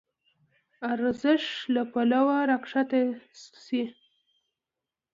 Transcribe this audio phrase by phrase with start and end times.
[0.91, 2.99] ارزش له پلوه راکښته
[3.65, 3.83] شي.